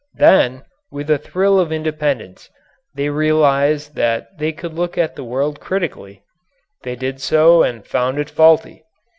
Then, 0.15 0.63
with 0.89 1.11
a 1.11 1.19
thrill 1.19 1.59
of 1.59 1.71
independence, 1.71 2.49
they 2.95 3.09
realized 3.09 3.93
that 3.97 4.25
they 4.39 4.51
could 4.51 4.73
look 4.73 4.97
at 4.97 5.15
the 5.15 5.23
world 5.23 5.59
critically. 5.59 6.23
They 6.81 6.95
did 6.95 7.21
so 7.21 7.61
and 7.61 7.85
found 7.85 8.17
it 8.17 8.27
faulty. 8.31 8.83